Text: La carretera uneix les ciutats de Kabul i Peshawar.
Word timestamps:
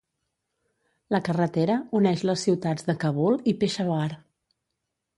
La 1.15 1.19
carretera 1.27 1.77
uneix 2.01 2.25
les 2.31 2.49
ciutats 2.49 2.91
de 2.91 2.99
Kabul 3.05 3.39
i 3.53 3.57
Peshawar. 3.63 4.11